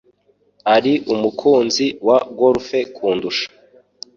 [0.75, 3.47] Ari umukunzi wa golf kundusha.